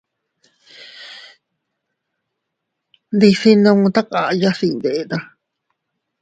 [3.15, 5.17] Ndisinnu takaya iyndeta.